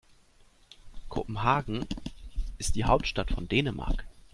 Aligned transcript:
Kopenhagen 1.09 1.85
ist 2.57 2.75
die 2.75 2.85
Hauptstadt 2.85 3.29
von 3.29 3.47
Dänemark. 3.47 4.03